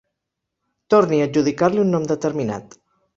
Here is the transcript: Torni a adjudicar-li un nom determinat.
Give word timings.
Torni 0.93 1.19
a 1.19 1.27
adjudicar-li 1.29 1.83
un 1.83 1.93
nom 1.97 2.09
determinat. 2.13 2.75